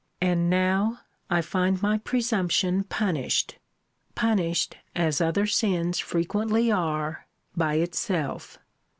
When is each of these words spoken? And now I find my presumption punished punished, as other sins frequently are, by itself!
And 0.19 0.49
now 0.49 1.01
I 1.29 1.41
find 1.41 1.79
my 1.79 1.99
presumption 1.99 2.85
punished 2.85 3.59
punished, 4.15 4.77
as 4.95 5.21
other 5.21 5.45
sins 5.45 5.99
frequently 5.99 6.71
are, 6.71 7.27
by 7.55 7.75
itself! 7.75 8.57